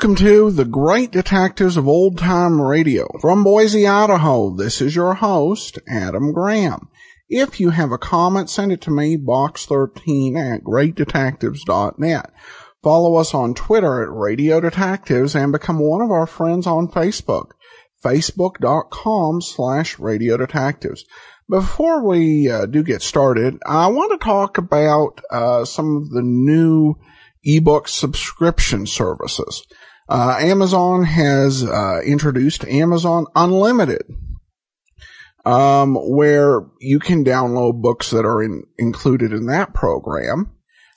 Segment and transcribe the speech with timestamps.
[0.00, 3.06] Welcome to the Great Detectives of Old Time Radio.
[3.20, 6.88] From Boise, Idaho, this is your host, Adam Graham.
[7.28, 12.32] If you have a comment, send it to me, box13 at greatdetectives.net.
[12.82, 17.50] Follow us on Twitter at Radio Detectives and become one of our friends on Facebook,
[18.02, 21.04] facebook.com slash Radio Detectives.
[21.46, 26.22] Before we uh, do get started, I want to talk about uh, some of the
[26.22, 26.94] new
[27.44, 29.66] ebook subscription services.
[30.10, 34.02] Uh, Amazon has uh, introduced Amazon Unlimited,
[35.44, 40.50] um, where you can download books that are in, included in that program.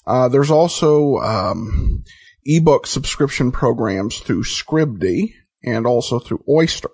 [0.07, 2.03] Uh, there's also um,
[2.43, 5.31] ebook subscription programs through Scribd
[5.63, 6.89] and also through Oyster.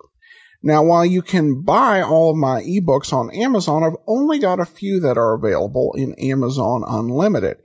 [0.62, 4.66] Now, while you can buy all of my ebooks on Amazon, I've only got a
[4.66, 7.56] few that are available in Amazon Unlimited.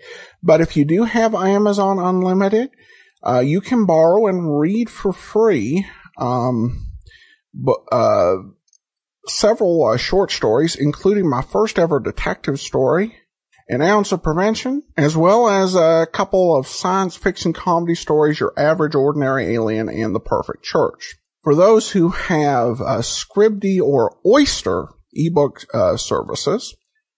[0.42, 2.70] But if you do have Amazon Unlimited,
[3.26, 5.86] uh, you can borrow and read for free
[6.18, 6.88] um,
[7.54, 8.38] but, uh,
[9.28, 13.16] several uh, short stories, including my first ever detective story,
[13.68, 18.54] An Ounce of Prevention, as well as a couple of science fiction comedy stories, Your
[18.58, 21.16] Average Ordinary Alien and The Perfect Church.
[21.44, 26.76] For those who have uh, Scribd or Oyster ebook uh, services,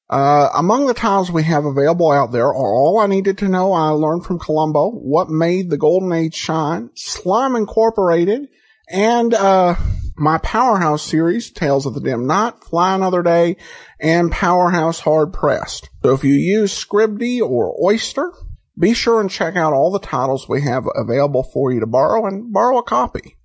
[0.10, 3.74] uh, among the titles we have available out there are All I Needed to Know
[3.74, 8.48] I Learned from Columbo, What Made the Golden Age Shine, Slime Incorporated,
[8.90, 9.76] and uh,
[10.16, 13.58] my Powerhouse series, Tales of the Dim Night, Fly Another Day,
[14.00, 15.90] and Powerhouse Hard Pressed.
[16.04, 18.32] So if you use Scribd or Oyster,
[18.80, 22.26] be sure and check out all the titles we have available for you to borrow
[22.28, 23.36] and borrow a copy.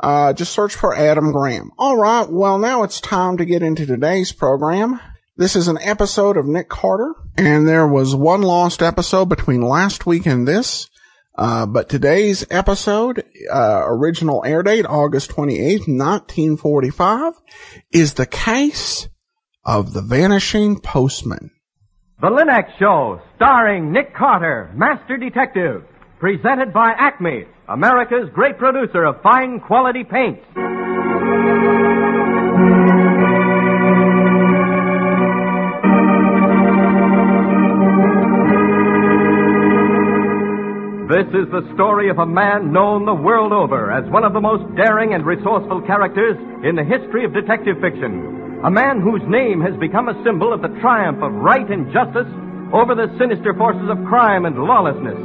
[0.00, 1.70] Uh, just search for Adam Graham.
[1.78, 2.26] All right.
[2.28, 5.00] Well, now it's time to get into today's program.
[5.38, 10.04] This is an episode of Nick Carter, and there was one lost episode between last
[10.04, 10.90] week and this.
[11.36, 17.34] Uh, but today's episode, uh, original air date, August 28th, 1945,
[17.92, 19.08] is the case
[19.64, 21.52] of the vanishing postman.
[22.20, 25.84] The Linex Show, starring Nick Carter, Master Detective.
[26.18, 30.42] Presented by Acme, America's great producer of fine quality paints.
[41.08, 44.42] This is the story of a man known the world over as one of the
[44.42, 48.60] most daring and resourceful characters in the history of detective fiction.
[48.62, 52.28] A man whose name has become a symbol of the triumph of right and justice
[52.74, 55.16] over the sinister forces of crime and lawlessness.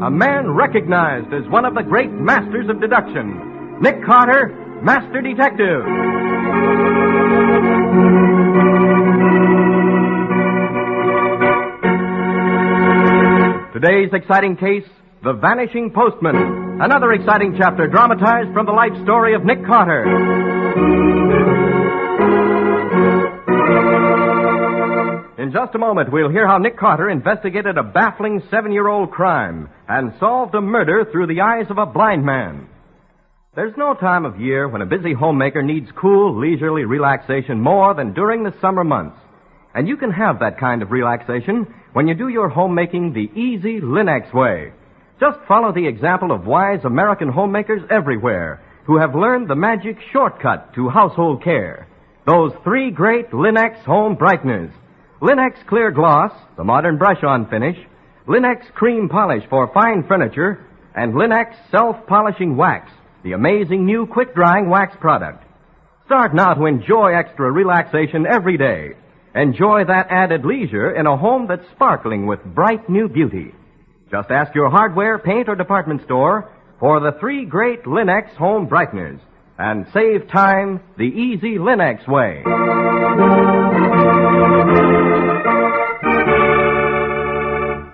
[0.00, 3.76] A man recognized as one of the great masters of deduction.
[3.82, 5.84] Nick Carter, Master Detective.
[13.74, 14.88] Today's exciting case,
[15.26, 16.36] The Vanishing Postman.
[16.80, 20.04] Another exciting chapter dramatized from the life story of Nick Carter.
[25.36, 29.10] In just a moment, we'll hear how Nick Carter investigated a baffling seven year old
[29.10, 32.68] crime and solved a murder through the eyes of a blind man.
[33.56, 38.14] There's no time of year when a busy homemaker needs cool, leisurely relaxation more than
[38.14, 39.18] during the summer months.
[39.74, 43.80] And you can have that kind of relaxation when you do your homemaking the easy
[43.80, 44.72] Linex way.
[45.18, 50.74] Just follow the example of wise American homemakers everywhere who have learned the magic shortcut
[50.74, 51.88] to household care.
[52.26, 54.72] Those three great Linex home brighteners.
[55.22, 57.78] Linex Clear Gloss, the modern brush-on finish,
[58.28, 62.90] Linex Cream Polish for fine furniture, and Linex Self-Polishing Wax,
[63.24, 65.42] the amazing new quick-drying wax product.
[66.04, 68.90] Start now to enjoy extra relaxation every day.
[69.34, 73.54] Enjoy that added leisure in a home that's sparkling with bright new beauty.
[74.10, 79.18] Just ask your hardware, paint, or department store for the three great Linex home brighteners
[79.58, 82.42] and save time the easy Linex way.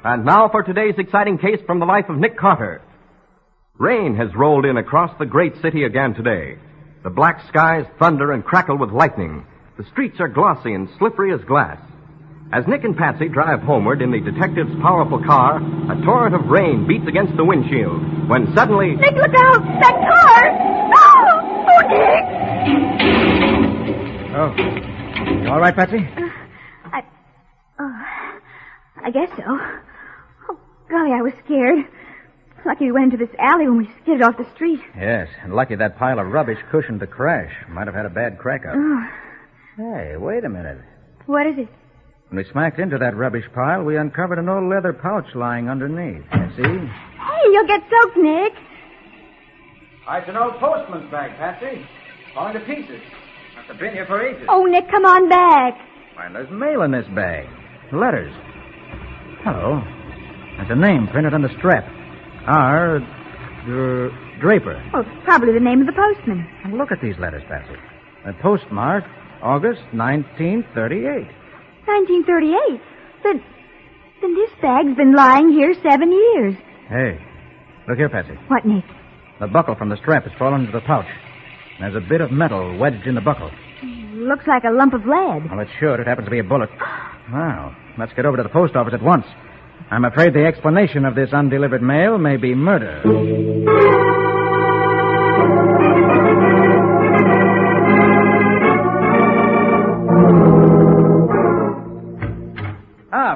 [0.05, 2.83] And now for today's exciting case from the life of Nick Carter.
[3.79, 6.59] Rain has rolled in across the great city again today.
[7.05, 9.47] The black skies thunder and crackle with lightning.
[9.79, 11.81] The streets are glossy and slippery as glass.
[12.53, 15.57] As Nick and Patsy drive homeward in the detective's powerful car,
[15.91, 18.95] a torrent of rain beats against the windshield when suddenly.
[18.95, 19.63] Nick, look out!
[19.81, 20.53] That car!
[20.95, 21.41] Oh!
[21.67, 22.25] Oh, Nick!
[24.37, 24.55] Oh.
[25.43, 25.97] You all right, Patsy?
[25.97, 26.29] Uh,
[26.93, 27.03] I.
[27.79, 28.05] Oh.
[29.03, 29.45] I guess so.
[29.47, 30.59] Oh,
[30.91, 31.87] golly, I was scared.
[32.67, 34.81] Lucky we went into this alley when we skidded off the street.
[34.95, 37.51] Yes, and lucky that pile of rubbish cushioned the crash.
[37.71, 38.75] Might have had a bad crack up.
[38.77, 39.09] Oh.
[39.79, 40.79] Hey, wait a minute.
[41.25, 41.69] What is it?
[42.33, 46.25] When we smacked into that rubbish pile, we uncovered an old leather pouch lying underneath.
[46.33, 46.63] You see?
[46.65, 48.55] Hey, you'll get soaked, Nick.
[50.09, 51.87] It's an old postman's bag, Patsy.
[52.33, 53.03] Falling to pieces.
[53.55, 54.47] Must have been here for ages.
[54.49, 55.75] Oh, Nick, come on back.
[56.15, 57.45] Why, there's mail in this bag.
[57.93, 58.33] Letters.
[59.45, 59.83] Hello.
[60.57, 61.85] There's a name printed on the strap.
[62.47, 63.01] R.
[63.67, 64.81] Dr- Draper.
[64.95, 66.49] Oh, it's probably the name of the postman.
[66.65, 67.77] And look at these letters, Patsy.
[68.25, 69.07] They're postmarked
[69.43, 71.29] August 1938.
[71.87, 72.81] 1938.
[73.25, 73.43] Then,
[74.21, 76.55] then this bag's been lying here seven years.
[76.89, 77.19] Hey,
[77.89, 78.35] look here, Patsy.
[78.49, 78.85] What, Nick?
[79.41, 81.07] The buckle from the strap has fallen into the pouch.
[81.81, 83.51] There's a bit of metal wedged in the buckle.
[84.15, 85.51] Looks like a lump of lead.
[85.51, 85.99] Well, it should.
[85.99, 86.71] It happens to be a bullet.
[87.33, 89.27] Well, let's get over to the post office at once.
[89.91, 93.03] I'm afraid the explanation of this undelivered mail may be murder.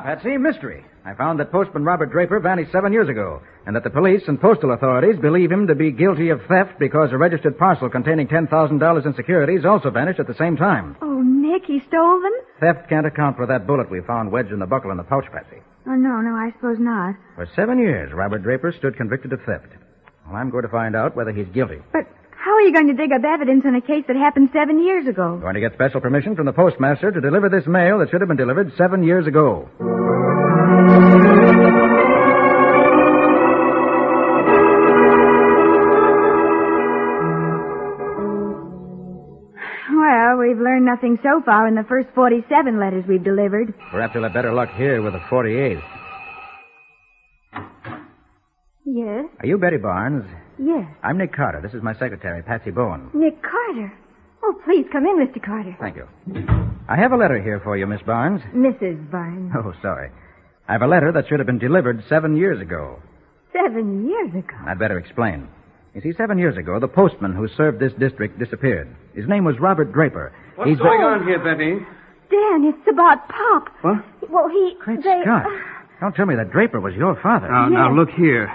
[0.07, 0.85] Patsy, mystery.
[1.05, 4.41] I found that postman Robert Draper vanished seven years ago, and that the police and
[4.41, 9.05] postal authorities believe him to be guilty of theft because a registered parcel containing $10,000
[9.05, 10.97] in securities also vanished at the same time.
[11.03, 12.33] Oh, Nick, he stole them?
[12.61, 15.27] Theft can't account for that bullet we found wedged in the buckle in the pouch,
[15.33, 15.57] Patsy.
[15.89, 17.17] Oh, no, no, I suppose not.
[17.35, 19.73] For seven years, Robert Draper stood convicted of theft.
[20.25, 21.81] Well, I'm going to find out whether he's guilty.
[21.93, 22.07] But
[22.47, 25.09] how are you going to dig up evidence in a case that happened seven years
[25.09, 25.37] ago?
[25.39, 28.29] Going to get special permission from the postmaster to deliver this mail that should have
[28.29, 29.69] been delivered seven years ago.
[39.91, 43.75] Well, we've learned nothing so far in the first 47 letters we've delivered.
[43.91, 45.83] Perhaps we'll have better luck here with the 48th.
[48.85, 49.25] Yes?
[49.41, 50.25] Are you Betty Barnes?
[50.59, 50.87] Yes.
[51.03, 51.61] I'm Nick Carter.
[51.61, 53.11] This is my secretary, Patsy Bowen.
[53.15, 53.93] Nick Carter.
[54.43, 55.43] Oh, please come in, Mr.
[55.45, 55.77] Carter.
[55.81, 56.07] Thank you.
[56.89, 58.41] I have a letter here for you, Miss Barnes.
[58.55, 59.11] Mrs.
[59.11, 59.53] Barnes.
[59.57, 60.11] Oh, sorry.
[60.69, 63.01] I have a letter that should have been delivered seven years ago.
[63.53, 64.57] Seven years ago.
[64.67, 65.49] I'd better explain.
[65.95, 68.95] You see, seven years ago, the postman who served this district disappeared.
[69.15, 70.33] His name was Robert Draper.
[70.57, 71.79] What's He's going the- on here, Betty?
[72.31, 73.69] Dan, it's about Pop.
[73.83, 74.05] What?
[74.31, 74.75] Well, he.
[74.81, 75.47] Great they, Scott.
[75.47, 75.51] Uh,
[76.01, 77.47] Don't tell me that Draper was your father.
[77.47, 78.53] Oh, now, now, look here.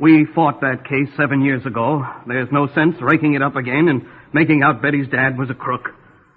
[0.00, 2.04] We fought that case seven years ago.
[2.26, 5.90] There's no sense raking it up again and making out Betty's dad was a crook.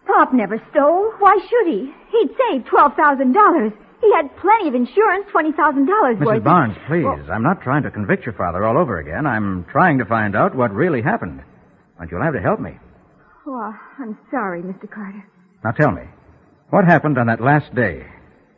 [0.06, 1.12] Pop never stole.
[1.20, 1.92] Why should he?
[2.12, 3.74] He'd saved $12,000.
[4.00, 5.88] He had plenty of insurance, $20,000
[6.20, 6.20] worth.
[6.20, 6.44] Mrs.
[6.44, 7.30] Barnes, please.
[7.32, 9.26] I'm not trying to convict your father all over again.
[9.26, 11.42] I'm trying to find out what really happened.
[11.98, 12.78] But you'll have to help me.
[13.48, 14.90] Oh, I'm sorry, Mr.
[14.90, 15.26] Carter.
[15.64, 16.04] Now tell me,
[16.70, 18.06] what happened on that last day?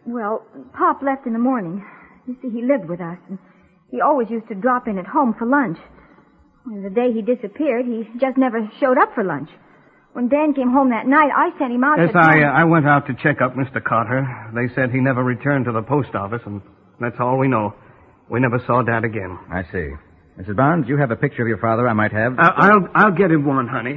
[0.05, 1.85] Well, Pop left in the morning.
[2.27, 3.39] You see, he lived with us, and
[3.91, 5.77] he always used to drop in at home for lunch.
[6.65, 9.49] And the day he disappeared, he just never showed up for lunch.
[10.13, 12.17] When Dan came home that night, I sent him out Yes, to...
[12.19, 13.83] I, uh, I went out to check up Mr.
[13.83, 14.25] Carter.
[14.53, 16.61] They said he never returned to the post office, and
[16.99, 17.73] that's all we know.
[18.29, 19.37] We never saw Dad again.
[19.51, 19.89] I see.
[20.39, 20.55] Mrs.
[20.55, 22.37] Barnes, you have a picture of your father I might have?
[22.39, 23.95] Uh, I'll, I'll get him one, honey.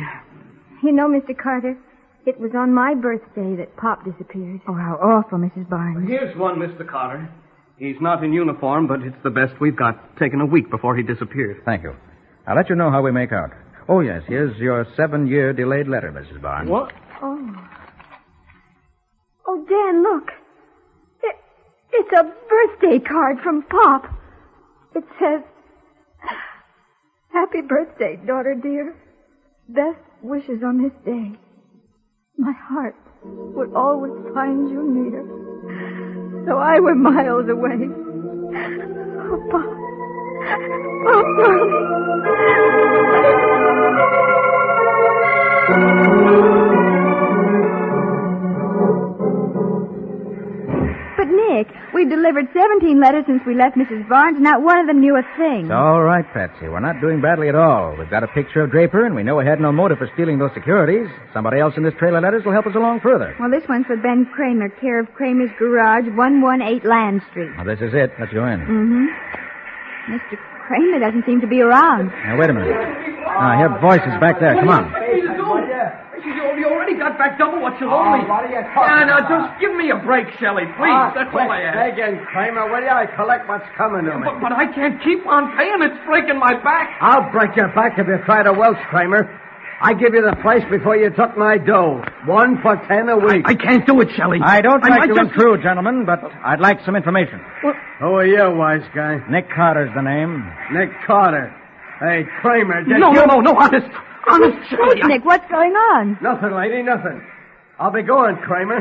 [0.83, 1.37] You know, Mr.
[1.37, 1.79] Carter,
[2.27, 4.61] it was on my birthday that Pop disappeared.
[4.69, 5.69] Oh, how awful, Mrs.
[5.69, 6.09] Barnes.
[6.09, 6.87] Here's one, Mr.
[6.89, 7.29] Carter.
[7.83, 10.17] He's not in uniform, but it's the best we've got.
[10.17, 11.63] Taken a week before he disappeared.
[11.65, 11.97] Thank you.
[12.47, 13.51] I'll let you know how we make out.
[13.89, 16.41] Oh, yes, here's your seven-year delayed letter, Mrs.
[16.41, 16.71] Barnes.
[16.71, 16.93] What?
[17.21, 17.55] Oh.
[19.49, 20.31] Oh, Dan, look.
[21.25, 21.37] It,
[21.91, 24.05] it's a birthday card from Pop.
[24.95, 25.43] It says,
[27.33, 28.95] Happy birthday, daughter dear.
[29.69, 31.33] Best wishes on this day.
[32.39, 35.52] My heart would always find you near.
[36.47, 37.89] Though I were miles away.
[39.31, 39.65] Oh, Pop.
[41.09, 41.23] Oh,
[45.69, 46.82] But,
[52.33, 54.09] delivered 17 letters since we left Mrs.
[54.09, 55.69] Barnes, and not one of them knew a thing.
[55.69, 56.69] It's all right, Patsy.
[56.69, 57.95] We're not doing badly at all.
[57.97, 60.39] We've got a picture of Draper, and we know he had no motive for stealing
[60.39, 61.09] those securities.
[61.35, 63.37] Somebody else in this trail of letters will help us along further.
[63.39, 67.53] Well, this one's for Ben Kramer, care of Kramer's Garage, 118 Land Street.
[67.57, 68.13] Now, this is it.
[68.19, 68.61] Let's go in.
[68.61, 70.17] Mm-hmm.
[70.17, 70.39] Mr.
[70.67, 72.09] Kramer doesn't seem to be around.
[72.25, 72.73] Now, wait a minute.
[72.73, 74.57] I hear voices back there.
[74.57, 74.89] Come on.
[76.25, 78.25] You, you already got back double what you owe me.
[78.27, 80.95] Yeah, now just give me a break, Shelley, please.
[80.95, 81.97] Ah, That's all I ask.
[81.97, 82.89] Begging, Kramer, will you?
[82.89, 84.25] I collect what's coming to me.
[84.25, 85.83] But, but I can't keep on paying.
[85.83, 86.97] It's breaking my back.
[87.01, 89.39] I'll break your back if you try to welch, Kramer.
[89.85, 92.05] I give you the price before you took my dough.
[92.27, 93.43] One for ten a week.
[93.45, 94.39] I can't do it, Shelley.
[94.41, 97.41] I don't I like might to just- intrude, gentlemen, but I'd like some information.
[97.99, 99.19] Who are you, wise guy?
[99.29, 100.47] Nick Carter's the name.
[100.73, 101.53] Nick Carter.
[101.99, 103.27] Hey, Kramer, did No, you...
[103.27, 103.87] no, no, no, honest.
[104.29, 105.03] Honest, Shelley.
[105.03, 106.19] I- Nick, what's going on?
[106.23, 107.23] Nothing, lady, nothing.
[107.79, 108.81] I'll be going, Kramer.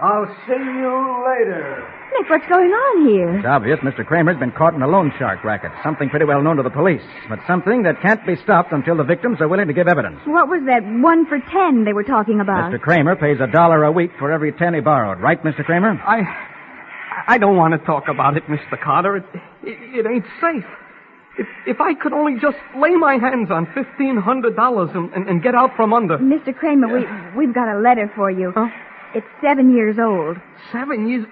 [0.00, 1.86] I'll see you later.
[2.18, 3.36] Nick, what's going on here?
[3.36, 4.04] It's obvious Mr.
[4.06, 5.70] Kramer's been caught in a loan shark racket.
[5.84, 9.04] Something pretty well known to the police, but something that can't be stopped until the
[9.04, 10.18] victims are willing to give evidence.
[10.24, 12.72] What was that one for ten they were talking about?
[12.72, 12.80] Mr.
[12.80, 15.20] Kramer pays a dollar a week for every ten he borrowed.
[15.20, 15.64] Right, Mr.
[15.64, 16.00] Kramer?
[16.06, 16.22] I,
[17.34, 18.80] I don't want to talk about it, Mr.
[18.82, 19.16] Carter.
[19.18, 19.24] It,
[19.62, 20.64] it, it ain't safe.
[21.38, 25.28] If, if I could only just lay my hands on fifteen hundred dollars and, and,
[25.28, 26.18] and get out from under.
[26.18, 26.54] Mr.
[26.54, 27.06] Kramer, we,
[27.46, 28.52] we've got a letter for you.
[28.54, 28.66] Huh?
[29.14, 30.36] It's seven years old.
[30.72, 31.24] Seven years?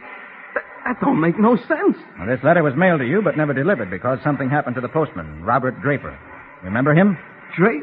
[0.55, 1.97] That, that don't make no sense.
[2.19, 4.89] Well, this letter was mailed to you, but never delivered because something happened to the
[4.89, 6.17] postman, Robert Draper.
[6.63, 7.19] Remember him?
[7.57, 7.83] Drake?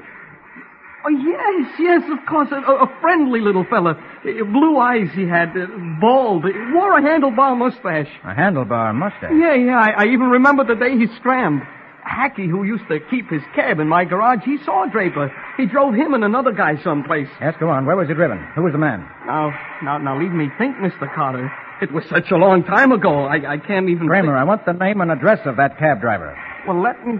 [1.06, 2.50] Oh, yes, yes, of course.
[2.52, 3.92] A, a friendly little fella.
[3.92, 5.68] Uh, Blue eyes he had, uh,
[6.02, 6.44] bald,
[6.74, 8.10] wore a handlebar mustache.
[8.24, 9.32] A handlebar mustache.
[9.38, 11.62] Yeah, yeah, I, I even remember the day he scrammed.
[12.06, 15.34] Hackey, who used to keep his cab in my garage, he saw Draper.
[15.58, 17.28] He drove him and another guy someplace.
[17.42, 17.86] Yes, go on.
[17.86, 18.38] Where was he driven?
[18.56, 19.02] Who was the man?
[19.26, 19.52] Now,
[19.84, 21.12] now, now, leave me think, Mr.
[21.14, 21.52] Carter.
[21.82, 23.26] It was such a long time ago.
[23.26, 24.08] I, I can't even.
[24.08, 26.38] Kramer, think- I want the name and address of that cab driver.
[26.68, 27.18] Well, let me.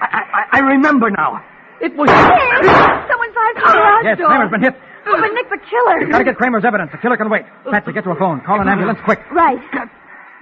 [0.00, 0.06] I,
[0.50, 1.44] I, I remember now.
[1.80, 2.08] It was.
[2.08, 4.26] Someone fired the garage Yes, door.
[4.28, 4.74] Kramer's been hit.
[5.06, 6.10] Oh, but Nick, the killer.
[6.10, 6.90] Gotta get Kramer's evidence.
[6.92, 7.42] The killer can wait.
[7.70, 8.40] Patsy, get to a phone.
[8.44, 9.20] Call an ambulance quick.
[9.32, 9.58] Right.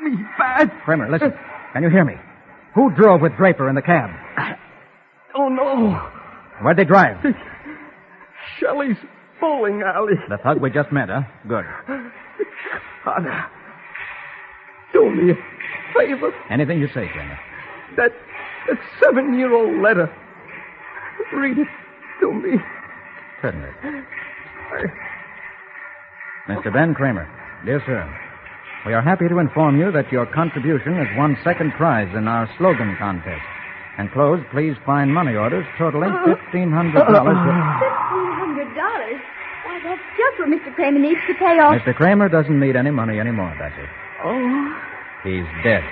[0.03, 0.71] me bad.
[0.85, 1.33] Kramer, listen.
[1.75, 2.15] Can you hear me?
[2.75, 4.11] Who drove with Draper in the cab?
[5.35, 6.11] Oh no,
[6.63, 7.17] Where'd they drive?
[8.59, 8.97] Shelley's
[9.41, 10.15] bowling alley.
[10.29, 11.23] The thug we just met, huh?
[11.47, 11.65] Good.
[13.05, 13.45] Carter,
[14.93, 15.35] do me a
[15.95, 16.33] favor.
[16.51, 17.39] Anything you say, Kramer.
[17.97, 18.13] That
[18.69, 20.11] that seven-year-old letter.
[21.33, 21.69] Read it
[22.21, 22.57] to me.
[23.43, 23.69] Certainly.
[26.49, 26.73] Mr.
[26.73, 27.29] Ben Kramer,
[27.65, 28.09] dear sir,
[28.89, 32.49] we are happy to inform you that your contribution has won second prize in our
[32.57, 33.45] slogan contest.
[33.99, 36.33] Enclosed, please find money orders totaling uh-huh.
[36.33, 37.37] fifteen hundred dollars.
[37.37, 37.85] Uh-huh.
[37.85, 39.21] Fifteen hundred dollars?
[39.69, 40.75] Why, that's just what Mr.
[40.75, 41.77] Kramer needs to pay off.
[41.77, 41.95] Mr.
[41.95, 43.85] Kramer doesn't need any money anymore, Betsy.
[44.25, 44.73] Oh.
[45.23, 45.85] He's dead.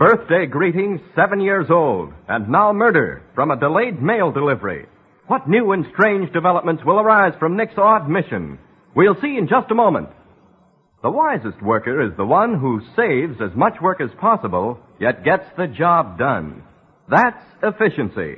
[0.00, 4.86] Birthday greetings, seven years old, and now murder from a delayed mail delivery.
[5.26, 8.58] What new and strange developments will arise from Nick's odd mission?
[8.96, 10.08] We'll see in just a moment.
[11.02, 15.44] The wisest worker is the one who saves as much work as possible, yet gets
[15.58, 16.62] the job done.
[17.10, 18.36] That's efficiency.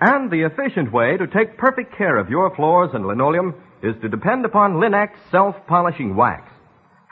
[0.00, 3.52] And the efficient way to take perfect care of your floors and linoleum
[3.82, 6.50] is to depend upon Linex self-polishing wax.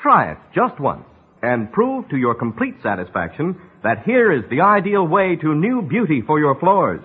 [0.00, 1.04] Try it just once
[1.42, 6.23] and prove to your complete satisfaction that here is the ideal way to new beauty
[6.26, 7.00] for your floors.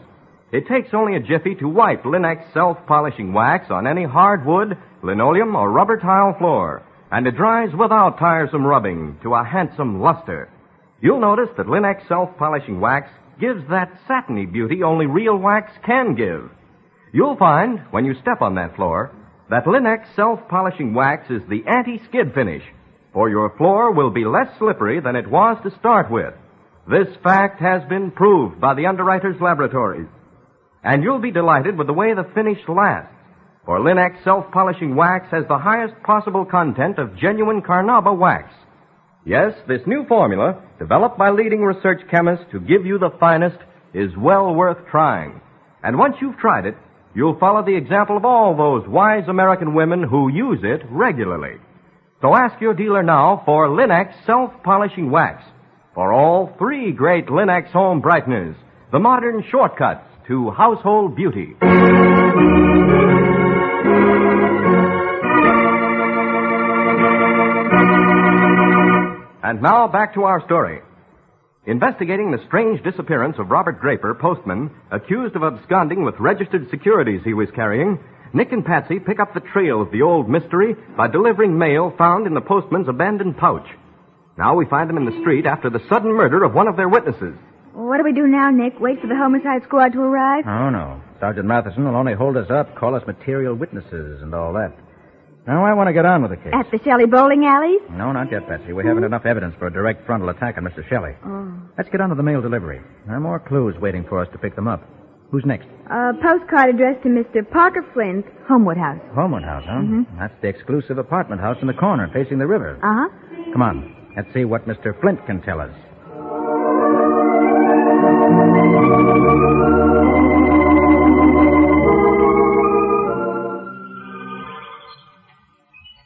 [0.52, 5.72] It takes only a jiffy to wipe Linex self-polishing wax on any hardwood, linoleum, or
[5.72, 10.50] rubber tile floor, and it dries without tiresome rubbing to a handsome luster.
[11.02, 16.50] You'll notice that Linex self-polishing wax gives that satiny beauty only real wax can give.
[17.12, 19.12] You'll find, when you step on that floor,
[19.50, 22.64] that Linex self-polishing wax is the anti-skid finish,
[23.16, 26.34] for your floor will be less slippery than it was to start with.
[26.86, 30.10] This fact has been proved by the underwriters' laboratories.
[30.84, 33.16] And you'll be delighted with the way the finish lasts.
[33.66, 38.54] For Linex self-polishing wax has the highest possible content of genuine Carnauba wax.
[39.26, 43.58] Yes, this new formula, developed by leading research chemists to give you the finest,
[43.94, 45.40] is well worth trying.
[45.82, 46.76] And once you've tried it,
[47.16, 51.62] you'll follow the example of all those wise American women who use it regularly.
[52.22, 55.44] So ask your dealer now for Linex self-polishing wax
[55.94, 58.56] for all three great Linex home brighteners,
[58.92, 61.56] the modern shortcuts to household beauty.
[69.44, 70.82] And now back to our story.
[71.68, 77.34] Investigating the strange disappearance of Robert Draper, postman, accused of absconding with registered securities he
[77.34, 78.00] was carrying,
[78.36, 82.28] Nick and Patsy pick up the trail of the old mystery by delivering mail found
[82.28, 83.66] in the postman's abandoned pouch.
[84.38, 86.90] Now we find them in the street after the sudden murder of one of their
[86.90, 87.34] witnesses.
[87.72, 88.78] What do we do now, Nick?
[88.82, 90.44] Wait for the homicide squad to arrive?
[90.46, 91.02] Oh, no.
[91.22, 94.74] Sergeant Matheson will only hold us up, call us material witnesses, and all that.
[95.48, 96.52] Now, I want to get on with the case.
[96.52, 97.82] At the Shelley bowling alleys?
[97.90, 98.74] No, not yet, Patsy.
[98.74, 100.86] We haven't enough evidence for a direct frontal attack on Mr.
[100.90, 101.16] Shelley.
[101.24, 101.54] Oh.
[101.78, 102.82] Let's get on to the mail delivery.
[103.06, 104.84] There are more clues waiting for us to pick them up.
[105.32, 105.68] Who's next?
[105.90, 107.50] A postcard addressed to Mr.
[107.50, 109.00] Parker Flint, Homewood House.
[109.14, 109.82] Homewood House, huh?
[109.82, 110.06] Mhm.
[110.18, 112.78] That's the exclusive apartment house in the corner facing the river.
[112.82, 113.10] Uh huh.
[113.52, 113.96] Come on.
[114.16, 115.00] Let's see what Mr.
[115.02, 115.72] Flint can tell us.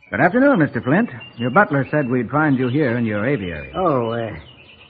[0.09, 0.83] Good afternoon, Mr.
[0.83, 1.09] Flint.
[1.38, 3.71] Your butler said we'd find you here in your aviary.
[3.75, 4.31] Oh, uh,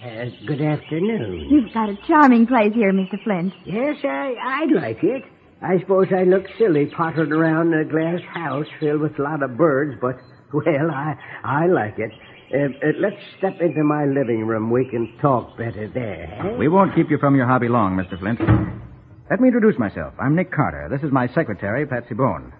[0.03, 1.47] uh, good afternoon.
[1.49, 3.21] You've got a charming place here, Mr.
[3.23, 3.53] Flint.
[3.65, 5.23] Yes, I, I'd like it.
[5.61, 9.57] I suppose I look silly pottering around a glass house filled with a lot of
[9.57, 10.15] birds, but,
[10.53, 12.11] well, I, I like it.
[12.51, 14.71] Uh, uh, let's step into my living room.
[14.71, 16.33] We can talk better there.
[16.53, 16.57] eh?
[16.57, 18.17] We won't keep you from your hobby long, Mr.
[18.17, 18.39] Flint.
[19.29, 20.13] Let me introduce myself.
[20.19, 20.87] I'm Nick Carter.
[20.89, 22.51] This is my secretary, Patsy Bowen.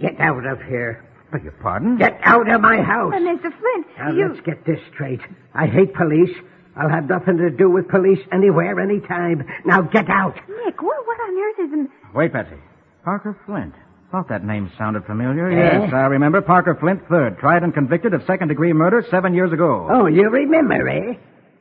[0.00, 1.06] Get out of here.
[1.30, 1.96] Beg your pardon?
[1.98, 3.12] Get out of my house.
[3.14, 3.42] Uh, Mr.
[3.56, 4.28] Flint, Now, you...
[4.30, 5.20] let's get this straight.
[5.54, 6.34] I hate police.
[6.76, 9.44] I'll have nothing to do with police anywhere, anytime.
[9.64, 10.34] Now, get out.
[10.64, 11.72] Nick, what, what on earth is...
[11.72, 11.88] In...
[12.14, 12.56] Wait, Patsy.
[13.04, 13.74] Parker Flint.
[14.10, 15.50] Thought that name sounded familiar.
[15.50, 15.84] Eh?
[15.84, 16.40] Yes, I remember.
[16.42, 17.38] Parker Flint, third.
[17.38, 19.88] Tried and convicted of second degree murder seven years ago.
[19.90, 21.14] Oh, you remember, eh?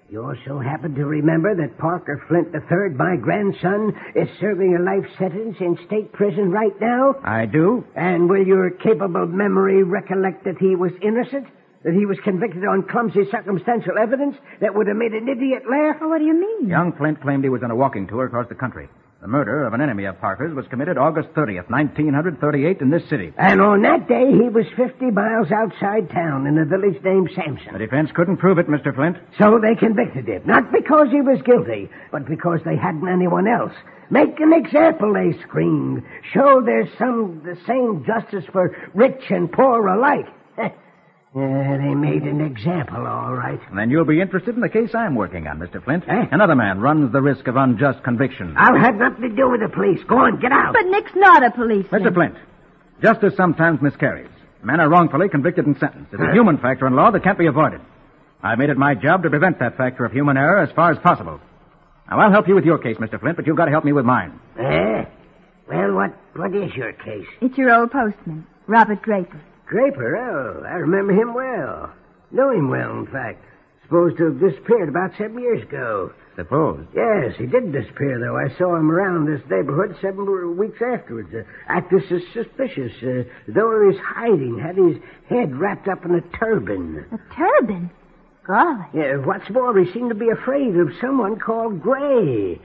[0.09, 5.05] You also happen to remember that Parker Flint III, my grandson, is serving a life
[5.19, 7.13] sentence in state prison right now?
[7.23, 7.85] I do.
[7.95, 11.45] And will your capable memory recollect that he was innocent?
[11.83, 15.95] That he was convicted on clumsy circumstantial evidence that would have made an idiot laugh?
[16.01, 16.67] What do you mean?
[16.69, 18.89] Young Flint claimed he was on a walking tour across the country.
[19.21, 23.33] The murder of an enemy of Parker's was committed August 30th, 1938, in this city.
[23.37, 27.73] And on that day, he was 50 miles outside town in a village named Sampson.
[27.73, 28.95] The defense couldn't prove it, Mr.
[28.95, 29.17] Flint.
[29.37, 30.43] So they convicted him.
[30.45, 33.73] Not because he was guilty, but because they hadn't anyone else.
[34.09, 36.03] Make an example, they screamed.
[36.33, 40.27] Show there's some the same justice for rich and poor alike.
[41.35, 43.59] Yeah, they made an example, all right.
[43.75, 45.83] Then you'll be interested in the case I'm working on, Mr.
[45.83, 46.03] Flint.
[46.07, 46.25] Eh?
[46.31, 48.55] Another man runs the risk of unjust conviction.
[48.57, 49.99] I'll have nothing to do with the police.
[50.07, 50.73] Go on, get out.
[50.73, 52.01] But Nick's not a policeman.
[52.01, 52.13] Mr.
[52.13, 52.35] Flint,
[53.01, 54.29] justice sometimes miscarries.
[54.63, 56.11] Men are wrongfully convicted and sentenced.
[56.13, 57.81] It's a human factor in law that can't be avoided.
[58.41, 60.97] I've made it my job to prevent that factor of human error as far as
[60.97, 61.39] possible.
[62.09, 63.19] Now, I'll help you with your case, Mr.
[63.19, 64.39] Flint, but you've got to help me with mine.
[64.57, 65.05] Eh?
[65.69, 67.27] Well, what what is your case?
[67.41, 69.39] It's your old postman, Robert Draper.
[69.69, 71.91] Draper, oh, I remember him well.
[72.31, 73.43] Know him well, in fact.
[73.83, 76.11] Supposed to have disappeared about seven years ago.
[76.35, 76.85] Suppose.
[76.95, 78.37] Yes, he did disappear, though.
[78.37, 81.29] I saw him around this neighborhood seven weeks afterwards.
[81.33, 86.15] Uh, acted sus- suspicious, uh, though he was hiding, had his head wrapped up in
[86.15, 87.05] a turban.
[87.11, 87.89] A turban?
[88.45, 88.85] Golly.
[88.93, 92.59] Yeah, what's more, he seemed to be afraid of someone called Gray.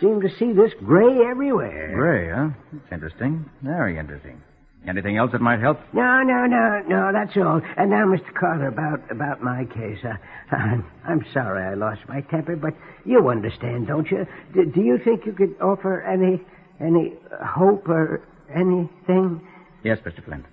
[0.00, 1.92] Seemed to see this Gray everywhere.
[1.94, 2.48] Gray, huh?
[2.72, 3.48] That's interesting.
[3.62, 4.40] Very interesting.
[4.86, 5.78] Anything else that might help?
[5.92, 7.60] No, no, no, no, that's all.
[7.76, 8.32] And now, Mr.
[8.32, 9.98] Carter, about about my case.
[10.04, 10.14] Uh,
[10.54, 14.26] I'm, I'm sorry I lost my temper, but you understand, don't you?
[14.54, 16.40] D- do you think you could offer any
[16.80, 17.14] any
[17.44, 18.22] hope or
[18.54, 19.46] anything?
[19.82, 20.24] Yes, Mr.
[20.24, 20.46] Flint.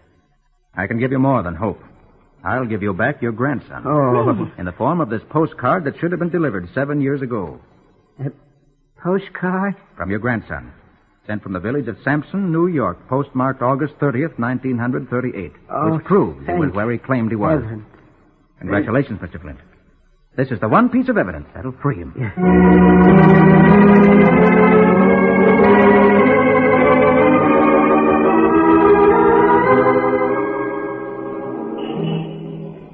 [0.75, 1.81] I can give you more than hope.
[2.43, 3.83] I'll give you back your grandson.
[3.87, 4.51] Oh.
[4.57, 7.59] In the form of this postcard that should have been delivered seven years ago.
[8.19, 8.31] A
[9.01, 9.75] postcard?
[9.95, 10.73] From your grandson.
[11.27, 15.51] Sent from the village of Sampson, New York, postmarked August 30th, 1938.
[15.71, 17.63] Oh, which proves he was where he claimed he was.
[17.63, 17.85] heaven.
[18.59, 19.41] Congratulations, Mr.
[19.41, 19.59] Flint.
[20.37, 22.13] This is the one piece of evidence that'll free him.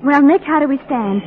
[0.04, 1.22] Well, Nick, how do we stand?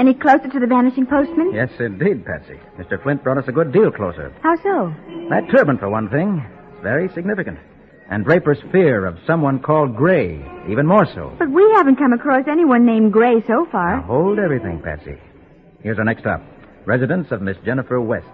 [0.00, 1.52] Any closer to the vanishing postman?
[1.52, 2.58] Yes, indeed, Patsy.
[2.78, 3.02] Mr.
[3.02, 4.32] Flint brought us a good deal closer.
[4.42, 4.94] How so?
[5.28, 7.58] That turban, for one thing, is very significant.
[8.08, 11.36] And Draper's fear of someone called Gray, even more so.
[11.38, 13.98] But we haven't come across anyone named Gray so far.
[13.98, 15.18] Now, hold everything, Patsy.
[15.82, 16.40] Here's our next stop.
[16.86, 18.24] Residence of Miss Jennifer West.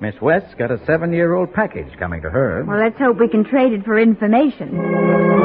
[0.00, 2.64] Miss West's got a seven-year-old package coming to her.
[2.64, 5.41] Well, let's hope we can trade it for information.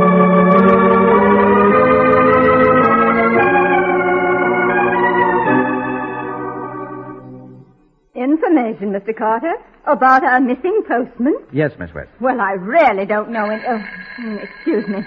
[8.51, 9.15] Information, Mr.
[9.17, 9.53] Carter,
[9.85, 11.35] about our missing postman?
[11.51, 12.09] Yes, Miss West.
[12.19, 13.61] Well, I really don't know it.
[13.67, 13.83] Oh,
[14.21, 14.99] mm, excuse me.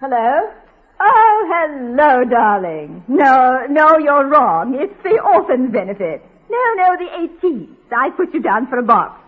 [0.00, 0.52] Hello?
[1.00, 3.04] Oh, hello, darling.
[3.08, 4.74] No, no, you're wrong.
[4.74, 6.24] It's the orphan's benefit.
[6.50, 7.68] No, no, the 18th.
[7.96, 9.20] I put you down for a box.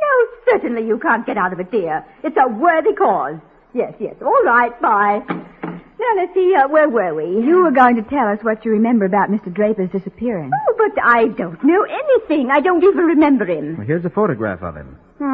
[0.00, 2.04] No, certainly you can't get out of it, dear.
[2.22, 3.36] It's a worthy cause.
[3.74, 4.14] Yes, yes.
[4.22, 5.22] All right, bye.
[5.98, 7.46] Now, let's see, uh, where were we?
[7.46, 9.52] You were going to tell us what you remember about Mr.
[9.52, 10.52] Draper's disappearance.
[10.68, 12.50] Oh, but I don't know anything.
[12.50, 13.76] I don't even remember him.
[13.78, 14.98] Well, here's a photograph of him.
[15.18, 15.24] Hmm,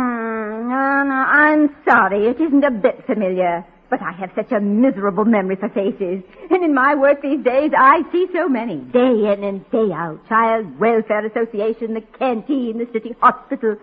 [0.68, 2.27] no, no, I'm sorry.
[2.27, 3.64] It isn't a bit familiar.
[3.88, 6.23] But I have such a miserable memory for faces.
[6.51, 8.77] And in my work these days, I see so many.
[8.77, 10.20] Day in and day out.
[10.29, 13.77] Child Welfare Association, the canteen, the city hospital.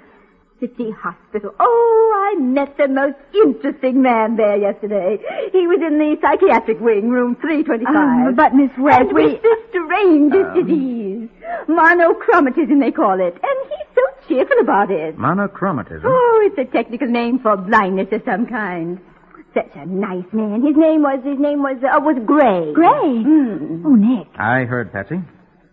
[0.60, 1.54] City Hospital.
[1.60, 5.18] Oh, I met the most interesting man there yesterday.
[5.52, 7.96] He was in the psychiatric wing, room 325.
[7.96, 9.34] Um, but Miss West, and we...
[9.34, 11.30] with the strangest disease.
[11.68, 13.34] Monochromatism, they call it.
[13.34, 15.18] And he's so cheerful about it.
[15.18, 16.06] Monochromatism.
[16.06, 19.00] Oh, it's a technical name for blindness of some kind.
[19.54, 20.62] Such a nice man.
[20.66, 22.74] His name was, his name was, uh, was Gray.
[22.74, 23.24] Gray?
[23.26, 23.84] Mm.
[23.86, 24.28] Oh, Nick.
[24.38, 25.22] I heard, Patsy.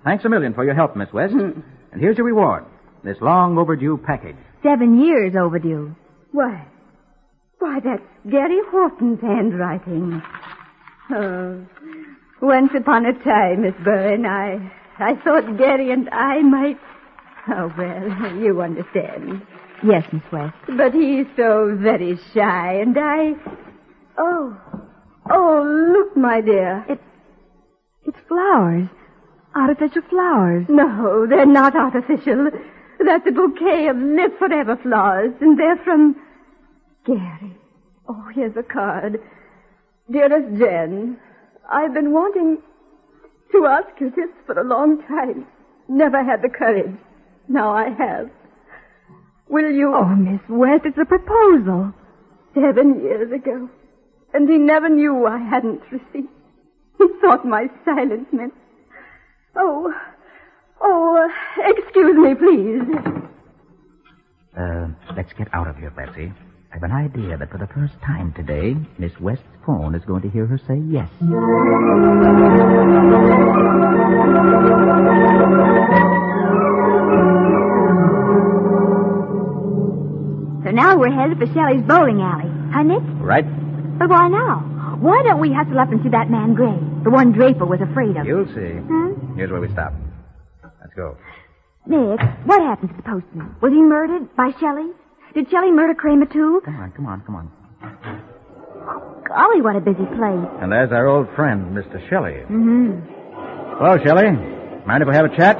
[0.04, 1.32] Thanks a million for your help, Miss West.
[1.32, 1.60] Hmm.
[1.92, 2.64] And here's your reward.
[3.02, 4.36] This long overdue package.
[4.64, 5.94] Seven years overdue.
[6.32, 6.66] Why?
[7.58, 10.22] Why, that's Gary Horton's handwriting.
[11.10, 11.66] Oh,
[12.40, 16.78] once upon a time, Miss Byrne, I, I thought Gary and I might.
[17.48, 19.46] Oh, well, you understand.
[19.86, 20.56] Yes, Miss West.
[20.76, 23.34] But he's so very shy, and I.
[24.16, 24.56] Oh,
[25.30, 26.86] oh, look, my dear.
[26.88, 27.00] It,
[28.06, 28.88] it's flowers.
[29.54, 30.64] Artificial flowers.
[30.70, 32.48] No, they're not artificial.
[33.04, 36.16] That's a bouquet of live forever flowers, and they're from
[37.06, 37.56] Gary.
[38.08, 39.20] Oh, here's a card.
[40.10, 41.18] Dearest Jen,
[41.70, 42.58] I've been wanting
[43.52, 45.46] to ask you this for a long time.
[45.88, 46.96] Never had the courage.
[47.48, 48.30] Now I have.
[49.48, 49.94] Will you?
[49.94, 51.92] Oh, Miss West, it's a proposal.
[52.54, 53.68] Seven years ago.
[54.32, 56.28] And he never knew I hadn't received.
[56.98, 58.54] He thought my silence meant.
[59.56, 59.92] Oh,
[60.84, 62.82] oh, excuse me, please.
[64.56, 66.32] Uh, let's get out of here, Patsy.
[66.72, 70.30] I've an idea that for the first time today, Miss West's phone is going to
[70.30, 71.08] hear her say yes.
[80.64, 82.48] So now we're headed for Shelley's bowling alley.
[82.72, 83.02] Huh, Nick?
[83.20, 83.44] Right?
[83.98, 84.96] But why now?
[84.98, 86.78] Why don't we hustle up and see that man Gray?
[87.04, 88.24] The one Draper was afraid of.
[88.26, 88.80] You'll see.
[89.36, 89.92] Here's where we stop.
[90.84, 91.16] Let's go.
[91.86, 93.56] Nick, what happened to the postman?
[93.60, 94.90] Was he murdered by Shelley?
[95.34, 96.62] Did Shelley murder Kramer too?
[96.64, 97.50] Come on, come on, come on.
[98.86, 100.48] Oh, Golly, what a busy place.
[100.60, 101.98] And there's our old friend, Mr.
[102.08, 102.44] Shelley.
[102.48, 103.00] Mm-hmm.
[103.78, 104.30] Hello, Shelley.
[104.86, 105.58] Mind if we have a chat?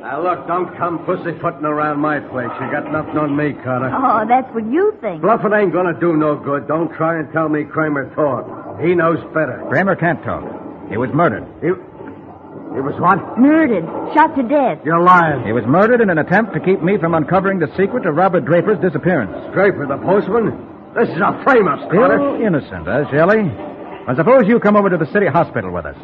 [0.00, 2.50] Now, look, don't come pussyfooting around my place.
[2.60, 3.90] You got nothing on me, Carter.
[3.90, 5.22] Oh, that's what you think.
[5.22, 6.68] Bluffing ain't gonna do no good.
[6.68, 8.82] Don't try and tell me Kramer talked.
[8.82, 9.64] He knows better.
[9.68, 10.44] Kramer can't talk.
[10.90, 11.44] He was murdered.
[11.60, 11.68] He,
[12.74, 13.38] he was what?
[13.38, 13.86] Murdered.
[14.14, 14.82] Shot to death.
[14.84, 15.46] You're lying.
[15.46, 18.44] He was murdered in an attempt to keep me from uncovering the secret of Robert
[18.44, 19.30] Draper's disappearance.
[19.54, 20.50] Draper, the postman?
[20.94, 22.18] This is a frame-up, Carter.
[22.18, 23.42] Still innocent, eh, Shelley?
[24.06, 25.96] Well, suppose you come over to the city hospital with us.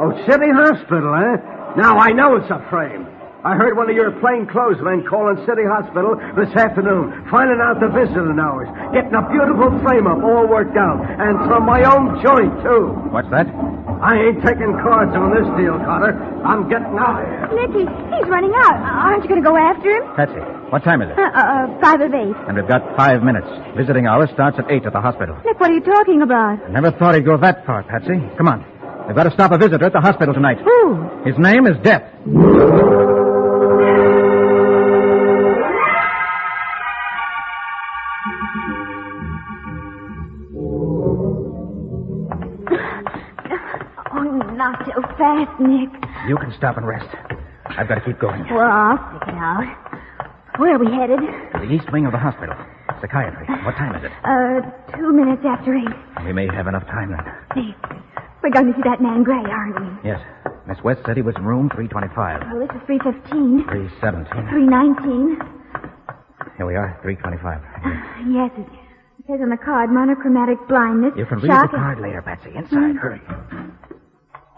[0.00, 1.36] Oh, City Hospital, eh?
[1.76, 3.06] Now I know it's a frame.
[3.42, 8.38] I heard one of your plainclothesmen calling City Hospital this afternoon, finding out the visiting
[8.38, 12.94] hours, getting a beautiful frame-up all worked out, and from my own joint, too.
[13.10, 13.50] What's that?
[13.98, 16.14] I ain't taking cards on this deal, Carter.
[16.46, 17.66] I'm getting out of here.
[17.66, 17.82] Nicky,
[18.14, 18.78] he's running out.
[18.78, 20.06] Aren't you going to go after him?
[20.14, 20.38] Patsy,
[20.70, 21.18] what time is it?
[21.18, 22.38] Uh, uh, five of eight.
[22.46, 23.50] And we've got five minutes.
[23.74, 25.34] Visiting hour starts at eight at the hospital.
[25.42, 26.62] Nick, what are you talking about?
[26.62, 28.22] I never thought he'd go that far, Patsy.
[28.38, 28.62] Come on.
[29.10, 30.58] We've got to stop a visitor at the hospital tonight.
[30.62, 31.26] Who?
[31.26, 32.06] His name is Death.
[45.60, 45.90] Nick.
[46.28, 47.08] You can stop and rest.
[47.66, 48.44] I've got to keep going.
[48.52, 49.64] Well, I'll stick it out.
[50.58, 51.20] Where are we headed?
[51.20, 52.54] To the east wing of the hospital.
[53.00, 53.46] Psychiatry.
[53.64, 54.12] What time is it?
[54.22, 54.60] Uh,
[54.96, 56.24] two minutes after eight.
[56.24, 57.24] We may have enough time then.
[57.56, 57.76] Nick,
[58.42, 60.08] we're going to see that man Gray, aren't we?
[60.10, 60.20] Yes.
[60.66, 62.52] Miss West said he was in room 325.
[62.52, 63.64] Well, this is 315.
[63.66, 64.48] 317.
[64.50, 65.40] 319.
[66.56, 67.62] Here we are, 325.
[68.30, 68.66] Yes, it,
[69.26, 71.12] says on the card monochromatic blindness.
[71.16, 72.50] You can read the card later, Patsy.
[72.54, 72.96] Inside.
[72.96, 73.20] Hurry.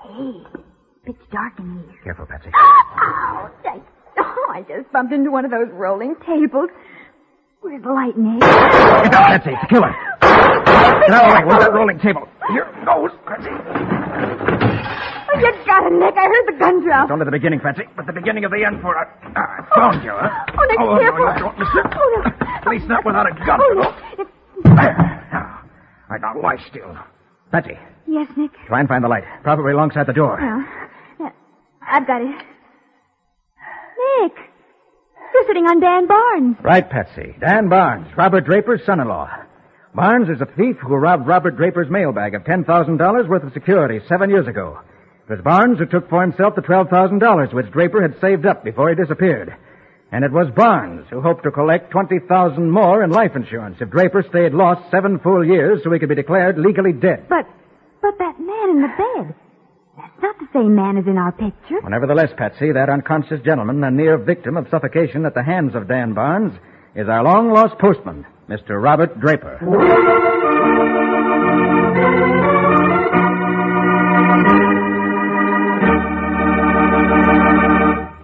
[0.03, 0.43] Hey,
[1.05, 1.99] pitch dark in here.
[2.05, 2.51] Careful, Patsy.
[2.55, 3.53] Ouch!
[3.65, 3.81] I,
[4.19, 6.71] oh, I just bumped into one of those rolling tables.
[7.61, 8.41] Where's the light, Nick?
[8.41, 9.51] Get down, Patsy.
[9.53, 9.93] It's a killer.
[10.21, 11.45] Get out of the way.
[11.47, 12.29] Where's that rolling table?
[12.51, 13.49] Here goes, Patsy.
[15.35, 16.15] Oh, you gotta Nick.
[16.17, 17.05] I heard the gun drop.
[17.09, 18.97] It's only the beginning, Patsy, but the beginning of the end for...
[18.97, 20.29] Uh, I found you, huh?
[20.57, 21.25] Oh, Nick, oh, careful.
[21.27, 21.83] No, you don't listen.
[21.91, 22.31] Oh, no.
[22.47, 23.59] At least not without a gun.
[23.61, 24.29] Oh, Nick.
[24.29, 24.31] It's...
[26.21, 26.97] Now, lie still.
[27.51, 28.51] Patsy, Yes, Nick.
[28.67, 29.25] try and find the light.
[29.43, 30.39] Probably alongside the door.
[30.41, 30.65] Well,
[31.95, 32.27] I've got it.
[32.27, 34.33] Nick,
[35.33, 36.57] you're sitting on Dan Barnes.
[36.61, 37.37] Right, Patsy.
[37.39, 39.31] Dan Barnes, Robert Draper's son-in-law.
[39.95, 44.29] Barnes is a thief who robbed Robert Draper's mailbag of $10,000 worth of securities seven
[44.29, 44.81] years ago.
[45.29, 48.89] It was Barnes who took for himself the $12,000 which Draper had saved up before
[48.89, 49.55] he disappeared.
[50.11, 54.25] And it was Barnes who hoped to collect 20000 more in life insurance if Draper
[54.29, 57.29] stayed lost seven full years so he could be declared legally dead.
[57.29, 57.47] But,
[58.03, 59.35] but that man in the bed,
[60.25, 61.81] not the same man as in our picture.
[61.83, 65.87] Well, nevertheless, Patsy, that unconscious gentleman, a near victim of suffocation at the hands of
[65.87, 66.55] Dan Barnes,
[66.95, 68.83] is our long-lost postman, Mr.
[68.83, 69.59] Robert Draper.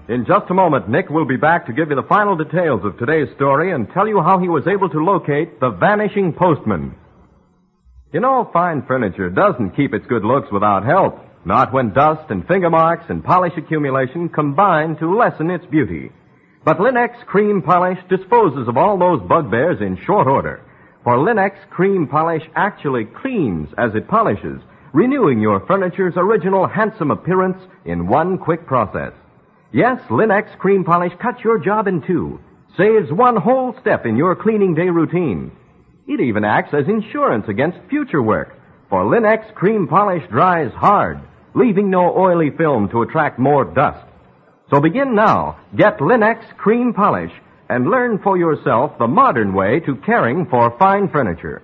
[0.09, 2.99] In just a moment, Nick will be back to give you the final details of
[2.99, 6.97] today's story and tell you how he was able to locate the vanishing postman.
[8.13, 11.30] You know, fine furniture doesn't keep its good looks without help.
[11.45, 16.11] Not when dust and finger marks and polish accumulation combine to lessen its beauty.
[16.65, 20.61] But Linex Cream Polish disposes of all those bugbears in short order.
[21.03, 24.61] For Linex Cream Polish actually cleans as it polishes,
[24.93, 29.13] renewing your furniture's original handsome appearance in one quick process.
[29.73, 32.39] Yes, Linex Cream Polish cuts your job in two,
[32.77, 35.53] saves one whole step in your cleaning day routine.
[36.07, 38.55] It even acts as insurance against future work,
[38.91, 41.21] for Linex Cream Polish dries hard,
[41.55, 44.07] leaving no oily film to attract more dust.
[44.71, 45.59] So begin now.
[45.77, 47.33] Get Linex Cream Polish
[47.69, 51.63] and learn for yourself the modern way to caring for fine furniture.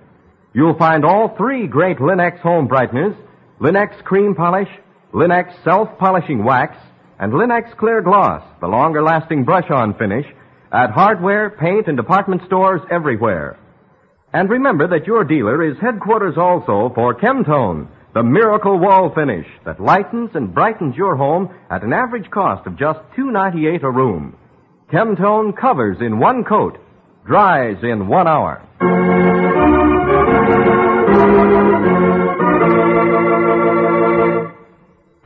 [0.53, 3.15] You'll find all three great Linex home brighteners,
[3.59, 4.69] Linex Cream Polish,
[5.13, 6.75] Linex Self-Polishing Wax,
[7.19, 10.25] and Linex Clear Gloss, the longer lasting brush on finish,
[10.71, 13.57] at hardware, paint, and department stores everywhere.
[14.33, 19.79] And remember that your dealer is headquarters also for Chemtone, the miracle wall finish that
[19.79, 24.35] lightens and brightens your home at an average cost of just $2.98 a room.
[24.91, 26.79] Chemtone covers in one coat,
[27.27, 28.59] dries in one hour.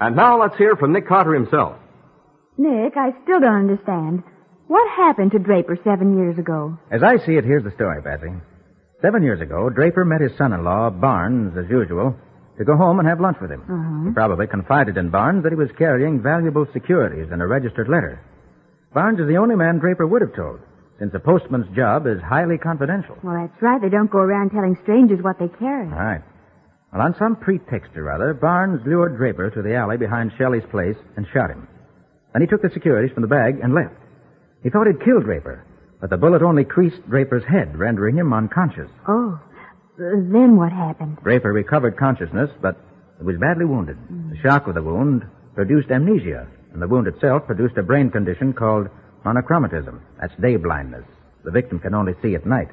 [0.02, 1.78] And now let's hear from Nick Carter himself.
[2.58, 4.22] Nick, I still don't understand.
[4.68, 6.78] What happened to Draper seven years ago?
[6.92, 8.34] As I see it, here's the story, Patsy.
[9.02, 12.18] Seven years ago, Draper met his son-in-law, Barnes, as usual,
[12.58, 13.62] to go home and have lunch with him.
[13.62, 14.10] Uh-huh.
[14.10, 18.22] He probably confided in Barnes that he was carrying valuable securities in a registered letter.
[18.94, 20.60] Barnes is the only man Draper would have told,
[21.00, 23.18] since a postman's job is highly confidential.
[23.24, 23.82] Well, that's right.
[23.82, 25.88] They don't go around telling strangers what they carry.
[25.88, 26.22] All right.
[26.92, 30.98] Well, on some pretext or other, Barnes lured Draper to the alley behind Shelley's place
[31.16, 31.68] and shot him.
[32.34, 33.96] Then he took the securities from the bag and left.
[34.62, 35.66] He thought he'd killed Draper,
[36.02, 38.90] but the bullet only creased Draper's head, rendering him unconscious.
[39.08, 39.40] Oh.
[40.02, 41.18] Then what happened?
[41.24, 42.76] Draper recovered consciousness, but
[43.20, 43.98] he was badly wounded.
[44.32, 48.54] The shock of the wound produced amnesia, and the wound itself produced a brain condition
[48.54, 48.88] called
[49.24, 50.00] monochromatism.
[50.20, 51.06] That's day blindness.
[51.44, 52.70] The victim can only see at night.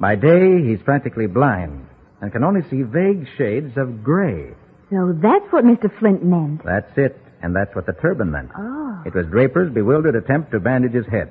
[0.00, 1.86] By day, he's practically blind
[2.20, 4.50] and can only see vague shades of gray.
[4.90, 5.96] So that's what Mr.
[5.98, 6.64] Flint meant.
[6.64, 8.50] That's it, and that's what the turban meant.
[8.56, 9.02] Oh.
[9.06, 11.30] It was Draper's bewildered attempt to bandage his head.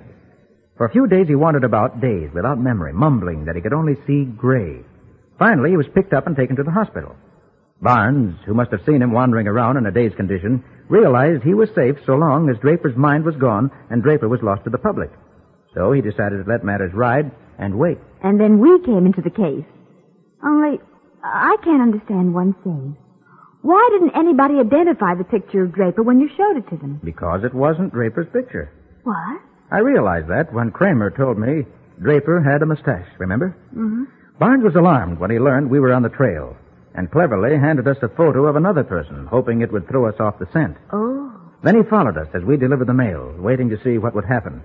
[0.78, 3.96] For a few days he wandered about, dazed, without memory, mumbling that he could only
[4.08, 4.84] see gray.
[5.44, 7.18] Finally, he was picked up and taken to the hospital.
[7.82, 11.68] Barnes, who must have seen him wandering around in a dazed condition, realized he was
[11.76, 15.12] safe so long as Draper's mind was gone and Draper was lost to the public.
[15.74, 17.30] So he decided to let matters ride
[17.60, 17.98] and wait.
[18.24, 19.68] And then we came into the case.
[20.42, 20.80] Only,
[21.22, 22.96] I can't understand one thing.
[23.64, 27.02] Why didn't anybody identify the picture of Draper when you showed it to them?
[27.04, 28.72] Because it wasn't Draper's picture.
[29.04, 29.42] What?
[29.74, 31.66] I realized that when Kramer told me
[32.02, 33.58] Draper had a mustache, remember?
[33.76, 34.04] Mm-hmm.
[34.40, 36.58] Barnes was alarmed when he learned we were on the trail
[36.96, 40.40] and cleverly handed us a photo of another person, hoping it would throw us off
[40.40, 40.78] the scent.
[40.92, 41.32] Oh.
[41.64, 44.62] Then he followed us as we delivered the mail, waiting to see what would happen.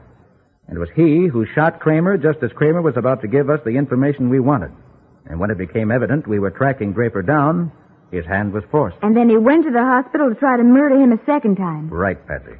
[0.66, 3.60] And it was he who shot Kramer just as Kramer was about to give us
[3.64, 4.72] the information we wanted.
[5.26, 7.72] And when it became evident we were tracking Draper down,
[8.10, 8.96] his hand was forced.
[9.02, 11.88] And then he went to the hospital to try to murder him a second time.
[11.88, 12.56] Right, Patsy.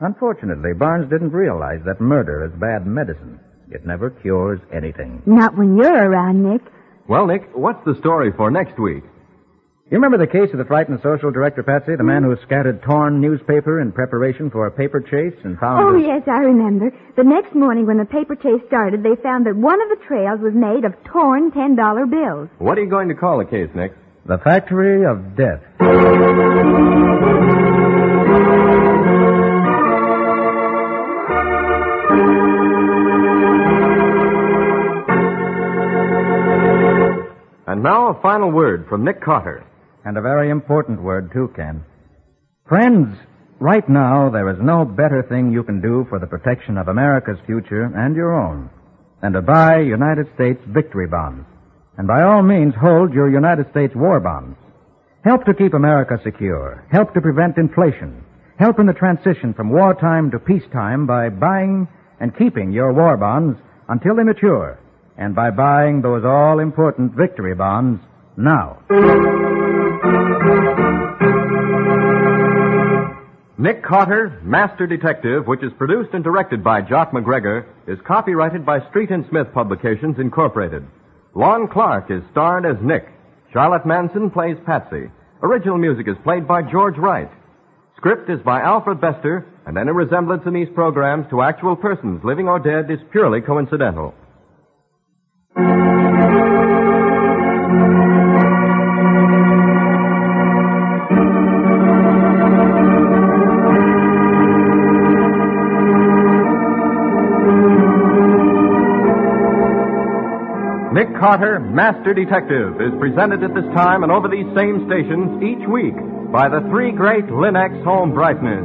[0.00, 3.40] Unfortunately, Barnes didn't realize that murder is bad medicine.
[3.70, 5.22] It never cures anything.
[5.26, 6.62] Not when you're around, Nick.
[7.08, 9.02] Well, Nick, what's the story for next week?
[9.88, 11.94] You remember the case of the frightened social director, Patsy?
[11.94, 15.78] The man who scattered torn newspaper in preparation for a paper chase and found...
[15.84, 16.90] Oh, his- yes, I remember.
[17.16, 20.40] The next morning when the paper chase started, they found that one of the trails
[20.40, 22.48] was made of torn $10 bills.
[22.58, 23.92] What are you going to call the case, Nick?
[24.26, 25.62] The Factory of Death.
[38.22, 39.64] Final word from Nick Carter.
[40.04, 41.84] And a very important word, too, Ken.
[42.68, 43.16] Friends,
[43.60, 47.38] right now there is no better thing you can do for the protection of America's
[47.46, 48.70] future and your own
[49.22, 51.46] than to buy United States victory bonds.
[51.96, 54.58] And by all means, hold your United States war bonds.
[55.24, 56.84] Help to keep America secure.
[56.90, 58.24] Help to prevent inflation.
[58.58, 61.86] Help in the transition from wartime to peacetime by buying
[62.20, 64.78] and keeping your war bonds until they mature,
[65.18, 68.00] and by buying those all important victory bonds
[68.36, 68.82] now.
[73.58, 78.86] Nick Carter, Master Detective, which is produced and directed by Jock MacGregor, is copyrighted by
[78.90, 80.86] Street and Smith Publications, Incorporated.
[81.34, 83.08] Lon Clark is starred as Nick.
[83.52, 85.10] Charlotte Manson plays Patsy.
[85.42, 87.30] Original music is played by George Wright.
[87.96, 92.48] Script is by Alfred Bester, and any resemblance in these programs to actual persons, living
[92.48, 94.14] or dead, is purely coincidental.
[95.56, 95.64] Nick
[111.18, 115.94] Carter, Master Detective, is presented at this time and over these same stations each week
[116.30, 118.60] by the three great Linex home brighteners.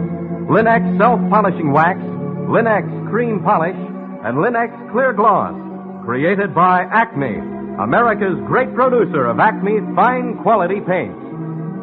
[0.50, 3.78] Linex self-polishing wax, Linex cream polish,
[4.26, 5.71] and Linex clear gloss.
[6.04, 7.38] Created by Acme,
[7.80, 11.20] America's great producer of Acme fine quality paints.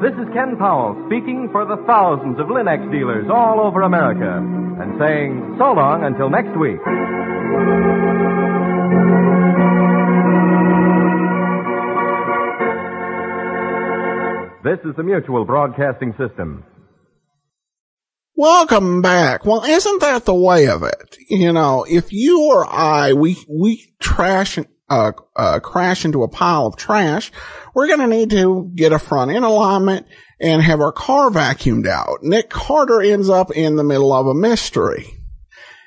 [0.03, 4.39] This is Ken Powell speaking for the thousands of Linex dealers all over America
[4.83, 6.83] and saying so long until next week.
[14.65, 16.65] This is the Mutual Broadcasting System.
[18.39, 19.45] Welcome back.
[19.45, 21.17] Well, isn't that the way of it?
[21.29, 24.57] You know, if you or I, we, we trash,
[24.89, 27.33] uh, uh, crash into a pile of trash,
[27.75, 30.07] we're going to need to get a front end alignment
[30.41, 32.23] and have our car vacuumed out.
[32.23, 35.19] Nick Carter ends up in the middle of a mystery.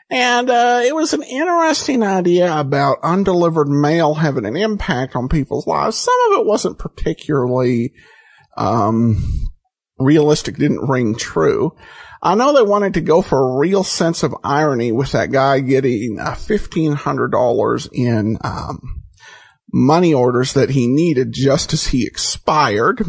[0.09, 5.67] And, uh, it was an interesting idea about undelivered mail having an impact on people's
[5.67, 5.95] lives.
[5.95, 7.93] Some of it wasn't particularly,
[8.57, 9.23] um,
[9.97, 11.71] realistic, didn't ring true.
[12.21, 15.59] I know they wanted to go for a real sense of irony with that guy
[15.59, 19.01] getting uh, $1,500 in, um,
[19.73, 23.03] money orders that he needed just as he expired.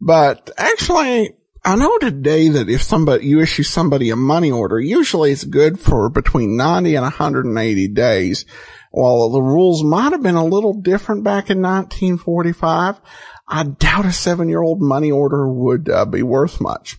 [0.00, 5.32] But actually, I know today that if somebody, you issue somebody a money order, usually
[5.32, 8.44] it's good for between 90 and 180 days.
[8.90, 13.00] While the rules might have been a little different back in 1945,
[13.46, 16.96] I doubt a seven year old money order would uh, be worth much.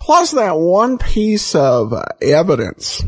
[0.00, 3.02] Plus that one piece of evidence,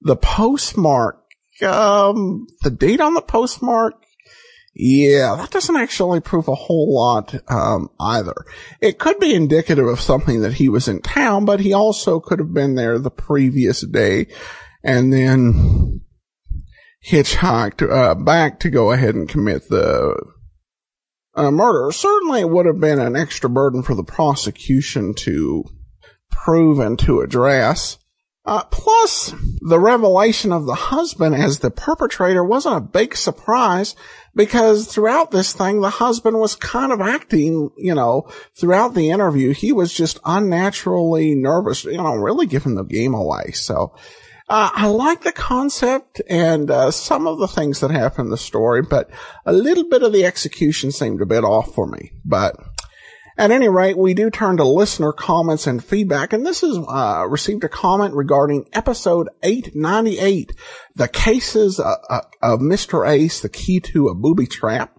[0.00, 1.22] the postmark,
[1.62, 3.94] um, the date on the postmark,
[4.74, 8.34] yeah, that doesn't actually prove a whole lot, um, either.
[8.80, 12.38] It could be indicative of something that he was in town, but he also could
[12.38, 14.28] have been there the previous day
[14.84, 16.02] and then
[17.04, 20.14] hitchhiked, uh, back to go ahead and commit the
[21.38, 21.92] uh, murder.
[21.92, 25.64] Certainly it would have been an extra burden for the prosecution to
[26.30, 27.96] prove and to address.
[28.44, 33.94] Uh, plus, the revelation of the husband as the perpetrator wasn't a big surprise
[34.34, 39.52] because throughout this thing, the husband was kind of acting, you know, throughout the interview.
[39.52, 43.52] He was just unnaturally nervous, you know, really giving the game away.
[43.52, 43.94] So,
[44.48, 48.38] uh, I like the concept and uh, some of the things that happen in the
[48.38, 49.10] story, but
[49.44, 52.12] a little bit of the execution seemed a bit off for me.
[52.24, 52.56] But
[53.38, 57.24] at any rate, we do turn to listener comments and feedback, and this is uh,
[57.28, 60.52] received a comment regarding episode 898,
[60.96, 63.08] the cases uh, uh, of Mr.
[63.08, 64.97] Ace, the key to a booby trap.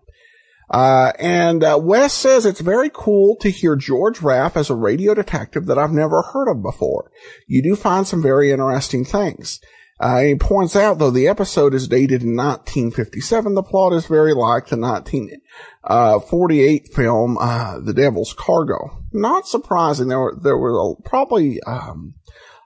[0.70, 5.15] Uh, and uh, Wes says it's very cool to hear George Raft as a radio
[5.15, 7.09] detective that I've never heard of before.
[7.47, 9.59] You do find some very interesting things.
[9.99, 13.53] Uh, he points out, though, the episode is dated in 1957.
[13.53, 19.03] The plot is very like the 1948 film, uh, The Devil's Cargo.
[19.11, 20.07] Not surprising.
[20.07, 22.13] There were, there were probably, um,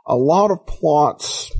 [0.06, 1.52] a lot of plots,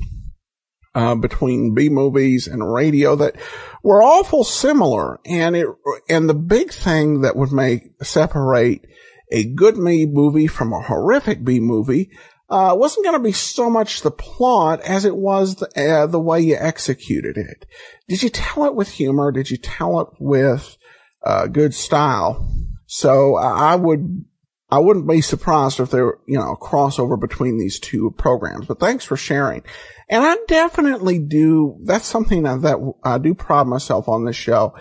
[0.94, 3.36] uh, between B movies and radio that
[3.82, 5.20] were awful similar.
[5.26, 5.66] And it,
[6.08, 8.86] and the big thing that would make, separate
[9.32, 12.10] a good B movie from a horrific B movie
[12.48, 16.20] uh, wasn't going to be so much the plot as it was the, uh, the
[16.20, 17.66] way you executed it.
[18.08, 19.32] Did you tell it with humor?
[19.32, 20.76] Did you tell it with
[21.24, 22.48] uh, good style?
[22.86, 24.24] So I would,
[24.70, 28.66] I wouldn't be surprised if there, you know, a crossover between these two programs.
[28.66, 29.62] But thanks for sharing.
[30.08, 31.78] And I definitely do.
[31.84, 34.74] That's something that, that I do pride myself on this show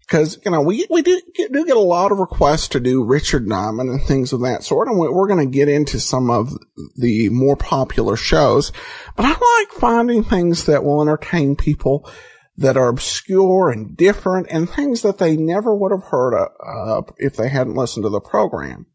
[0.00, 3.04] Because, you know, we, we do get, do get a lot of requests to do
[3.04, 4.88] Richard Diamond and things of that sort.
[4.88, 6.52] And we're going to get into some of
[6.96, 8.72] the more popular shows.
[9.16, 12.10] But I like finding things that will entertain people
[12.56, 17.36] that are obscure and different and things that they never would have heard of if
[17.36, 18.86] they hadn't listened to the program.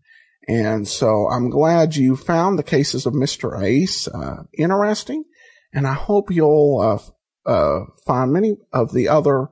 [0.47, 3.61] And so I'm glad you found the cases of Mr.
[3.61, 5.25] Ace uh, interesting,
[5.73, 6.79] and I hope you'll
[7.45, 9.47] uh, uh, find many of the other,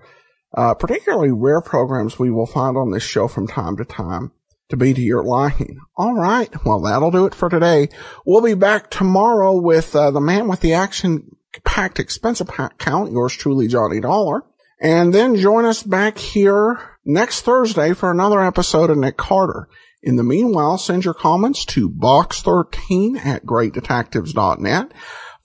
[0.56, 4.32] uh, particularly rare programs we will find on this show from time to time
[4.70, 5.80] to be to your liking.
[5.96, 7.90] All right, well that'll do it for today.
[8.26, 13.36] We'll be back tomorrow with uh, the man with the action packed expense account, yours
[13.36, 14.44] truly, Johnny Dollar.
[14.80, 19.68] And then join us back here next Thursday for another episode of Nick Carter.
[20.04, 24.92] In the meanwhile, send your comments to box13 at greatdetectives.net.